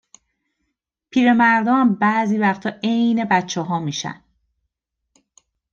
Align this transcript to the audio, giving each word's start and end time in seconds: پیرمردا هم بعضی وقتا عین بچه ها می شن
پیرمردا 1.09 1.75
هم 1.75 1.95
بعضی 1.95 2.37
وقتا 2.37 2.69
عین 2.83 3.25
بچه 3.25 3.61
ها 3.61 3.79
می 3.79 3.91
شن 3.93 4.21